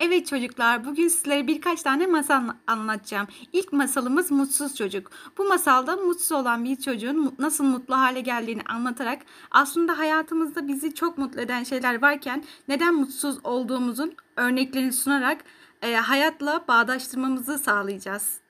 [0.00, 3.26] Evet çocuklar, bugün sizlere birkaç tane masal anlatacağım.
[3.52, 5.10] İlk masalımız Mutsuz Çocuk.
[5.38, 11.18] Bu masalda mutsuz olan bir çocuğun nasıl mutlu hale geldiğini anlatarak aslında hayatımızda bizi çok
[11.18, 15.44] mutlu eden şeyler varken neden mutsuz olduğumuzun örneklerini sunarak
[15.82, 18.47] e, hayatla bağdaştırmamızı sağlayacağız.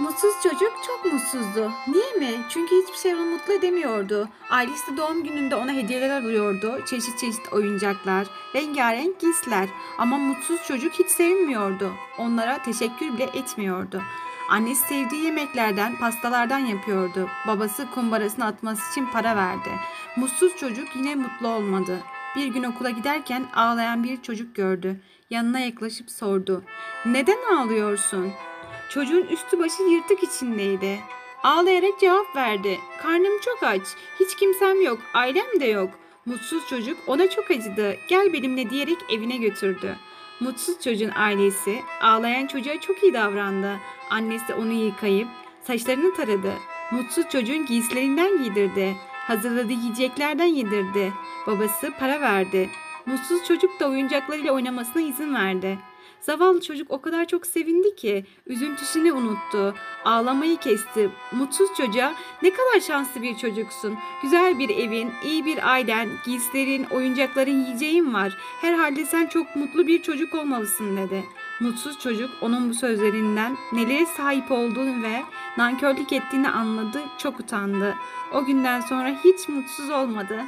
[0.00, 1.70] Mutsuz çocuk çok mutsuzdu.
[1.88, 2.42] Niye mi?
[2.48, 4.28] Çünkü hiçbir şey onu mutlu edemiyordu.
[4.50, 6.80] Ailesi doğum gününde ona hediyeler alıyordu.
[6.86, 9.68] Çeşit çeşit oyuncaklar, rengarenk giysiler.
[9.98, 11.92] Ama mutsuz çocuk hiç sevinmiyordu.
[12.18, 14.02] Onlara teşekkür bile etmiyordu.
[14.48, 17.28] Annesi sevdiği yemeklerden, pastalardan yapıyordu.
[17.46, 19.70] Babası kumbarasını atması için para verdi.
[20.16, 21.98] Mutsuz çocuk yine mutlu olmadı.
[22.36, 25.00] Bir gün okula giderken ağlayan bir çocuk gördü.
[25.30, 26.64] Yanına yaklaşıp sordu.
[27.06, 28.32] Neden ağlıyorsun?
[28.90, 31.00] Çocuğun üstü başı yırtık içindeydi.
[31.42, 32.78] Ağlayarak cevap verdi.
[33.02, 33.82] Karnım çok aç.
[34.20, 34.98] Hiç kimsem yok.
[35.14, 35.90] Ailem de yok.
[36.26, 37.96] Mutsuz çocuk ona çok acıdı.
[38.08, 39.96] Gel benimle diyerek evine götürdü.
[40.40, 43.76] Mutsuz çocuğun ailesi ağlayan çocuğa çok iyi davrandı.
[44.10, 45.28] Annesi onu yıkayıp
[45.62, 46.52] saçlarını taradı.
[46.90, 48.96] Mutsuz çocuğun giysilerinden giydirdi.
[49.26, 51.12] Hazırladığı yiyeceklerden yedirdi.
[51.46, 52.70] Babası para verdi.
[53.06, 55.78] Mutsuz çocuk da oyuncaklarıyla oynamasına izin verdi.
[56.20, 59.74] Zavallı çocuk o kadar çok sevindi ki üzüntüsünü unuttu.
[60.04, 61.10] Ağlamayı kesti.
[61.32, 63.94] Mutsuz çocuğa ne kadar şanslı bir çocuksun.
[64.22, 68.36] Güzel bir evin, iyi bir ailen, giysilerin, oyuncakların, yiyeceğin var.
[68.60, 71.24] Herhalde sen çok mutlu bir çocuk olmalısın dedi.
[71.60, 75.22] Mutsuz çocuk onun bu sözlerinden nelere sahip olduğunu ve
[75.58, 77.94] nankörlük ettiğini anladı, çok utandı.
[78.32, 80.44] O günden sonra hiç mutsuz olmadı.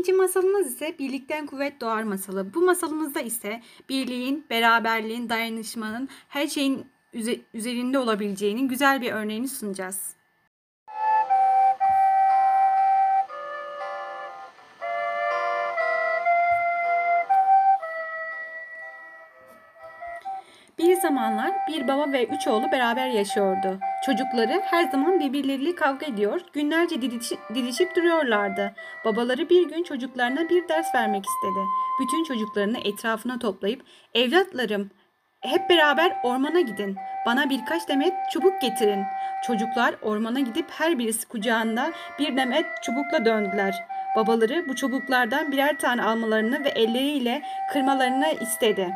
[0.00, 2.54] İkinci masalımız ise birlikten kuvvet doğar masalı.
[2.54, 6.86] Bu masalımızda ise birliğin, beraberliğin, dayanışmanın her şeyin
[7.54, 10.14] üzerinde olabileceğinin güzel bir örneğini sunacağız.
[21.00, 23.78] Zamanlar bir baba ve üç oğlu beraber yaşıyordu.
[24.06, 27.02] Çocukları her zaman birbirleriyle kavga ediyor, günlerce
[27.54, 28.74] didişip, duruyorlardı.
[29.04, 31.64] Babaları bir gün çocuklarına bir ders vermek istedi.
[32.00, 33.82] Bütün çocuklarını etrafına toplayıp,
[34.14, 34.90] evlatlarım
[35.40, 36.96] hep beraber ormana gidin.
[37.26, 39.04] Bana birkaç demet çubuk getirin.
[39.46, 43.84] Çocuklar ormana gidip her birisi kucağında bir demet çubukla döndüler.
[44.16, 48.94] Babaları bu çubuklardan birer tane almalarını ve elleriyle kırmalarını istedi.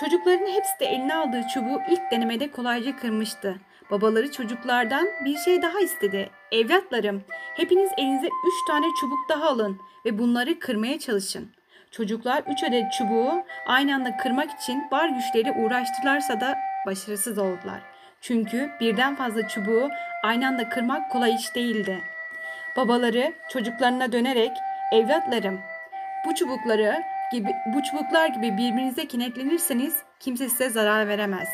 [0.00, 3.56] Çocukların hepsi de eline aldığı çubuğu ilk denemede kolayca kırmıştı.
[3.90, 6.30] Babaları çocuklardan bir şey daha istedi.
[6.52, 7.24] Evlatlarım,
[7.56, 11.52] hepiniz elinize üç tane çubuk daha alın ve bunları kırmaya çalışın.
[11.90, 17.80] Çocuklar üç adet çubuğu aynı anda kırmak için var güçleri uğraştılarsa da başarısız oldular.
[18.20, 19.88] Çünkü birden fazla çubuğu
[20.22, 21.98] aynı anda kırmak kolay iş değildi.
[22.76, 24.52] Babaları çocuklarına dönerek
[24.92, 25.60] evlatlarım
[26.26, 27.02] bu çubukları
[27.34, 31.48] gibi bu çubuklar gibi birbirinize kinetlenirseniz kimse size zarar veremez.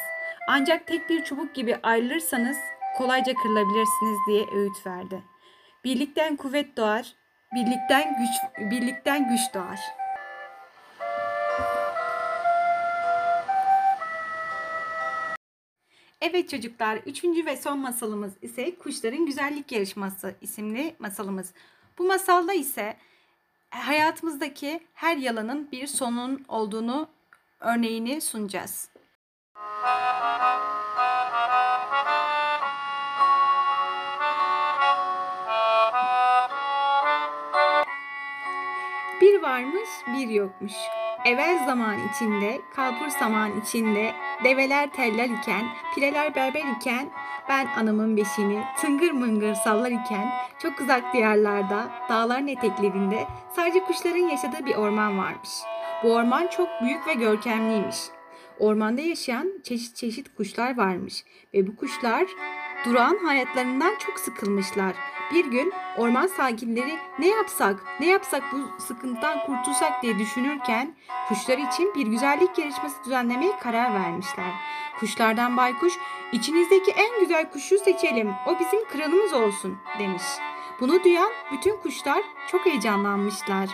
[0.49, 2.57] Ancak tek bir çubuk gibi ayrılırsanız
[2.97, 5.23] kolayca kırılabilirsiniz diye öğüt verdi.
[5.85, 7.15] Birlikten kuvvet doğar,
[7.55, 9.81] birlikten güç birlikten güç doğar.
[16.21, 21.53] Evet çocuklar, üçüncü ve son masalımız ise Kuşların Güzellik Yarışması isimli masalımız.
[21.99, 22.97] Bu masalda ise
[23.71, 27.09] hayatımızdaki her yalanın bir sonun olduğunu
[27.61, 28.91] örneğini sunacağız.
[39.21, 40.73] Bir varmış bir yokmuş.
[41.25, 44.13] Evvel zaman içinde, kalpur zaman içinde,
[44.45, 45.65] develer teller iken,
[45.95, 47.11] pireler berber iken,
[47.49, 53.27] ben anamın beşini tıngır mıngır sallar iken, çok uzak diyarlarda, dağların eteklerinde
[53.57, 55.51] sadece kuşların yaşadığı bir orman varmış.
[56.03, 57.97] Bu orman çok büyük ve görkemliymiş.
[58.59, 62.27] Ormanda yaşayan çeşit çeşit kuşlar varmış ve bu kuşlar
[62.85, 64.95] durağan hayatlarından çok sıkılmışlar.
[65.31, 70.95] Bir gün orman sakinleri ne yapsak, ne yapsak bu sıkıntıdan kurtulsak diye düşünürken
[71.29, 74.53] kuşlar için bir güzellik yarışması düzenlemeye karar vermişler.
[75.01, 75.93] Kuşlardan baykuş,
[76.33, 80.23] içinizdeki en güzel kuşu seçelim, o bizim kralımız olsun demiş.
[80.81, 83.69] Bunu duyan bütün kuşlar çok heyecanlanmışlar.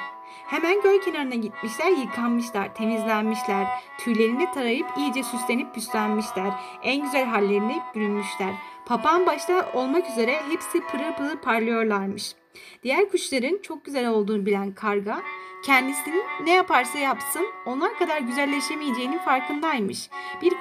[0.46, 3.66] Hemen göl kenarına gitmişler, yıkanmışlar, temizlenmişler.
[3.98, 6.52] Tüylerini tarayıp iyice süslenip püslenmişler.
[6.82, 8.54] En güzel hallerini bürünmüşler.
[8.86, 12.34] Papağan başta olmak üzere hepsi pırıl pırıl parlıyorlarmış.
[12.82, 15.22] Diğer kuşların çok güzel olduğunu bilen karga
[15.66, 20.10] kendisinin ne yaparsa yapsın onlar kadar güzelleşemeyeceğinin farkındaymış.
[20.42, 20.52] Bir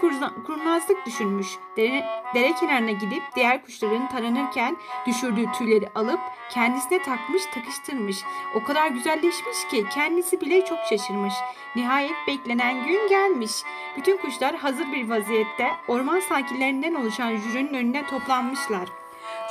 [0.45, 1.47] kurnazlık düşünmüş.
[1.77, 2.05] Dere,
[2.35, 4.77] dere kenarına gidip diğer kuşların taranırken
[5.07, 6.19] düşürdüğü tüyleri alıp
[6.49, 8.17] kendisine takmış takıştırmış.
[8.55, 11.33] O kadar güzelleşmiş ki kendisi bile çok şaşırmış.
[11.75, 13.51] Nihayet beklenen gün gelmiş.
[13.97, 18.89] Bütün kuşlar hazır bir vaziyette orman sakinlerinden oluşan jürinin önüne toplanmışlar.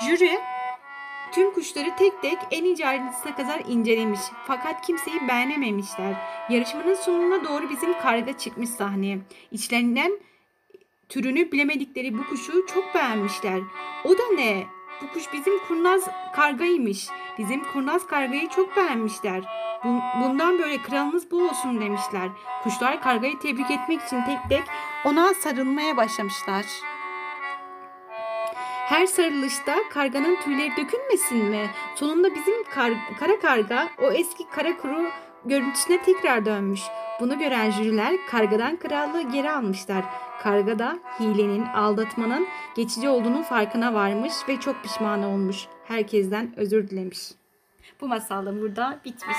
[0.06, 0.41] Jüri
[1.34, 4.20] tüm kuşları tek tek en ince ayrıntısına kadar incelemiş.
[4.46, 6.14] Fakat kimseyi beğenememişler.
[6.50, 9.19] Yarışmanın sonuna doğru bizim karga çıkmış sahneye.
[9.50, 10.12] İçlerinden
[11.08, 13.60] türünü bilemedikleri bu kuşu çok beğenmişler.
[14.04, 14.66] O da ne?
[15.02, 17.06] Bu kuş bizim kurnaz kargaymış.
[17.38, 19.42] Bizim kurnaz kargayı çok beğenmişler.
[19.84, 22.28] Bu- Bundan böyle kralımız bu olsun demişler.
[22.62, 24.62] Kuşlar kargayı tebrik etmek için tek tek
[25.04, 26.64] ona sarılmaya başlamışlar.
[28.84, 31.70] Her sarılışta karganın tüyleri dökülmesin mi?
[31.94, 35.06] Sonunda bizim kar- kara karga o eski kara kuru
[35.44, 36.81] görüntüsüne tekrar dönmüş.
[37.20, 40.04] Bunu gören jüriler kargadan krallığı geri almışlar.
[40.42, 42.46] Karga da hilenin, aldatmanın
[42.76, 45.66] geçici olduğunun farkına varmış ve çok pişman olmuş.
[45.84, 47.19] Herkesten özür dilemiş.
[48.00, 49.36] Bu masal da burada bitmiş.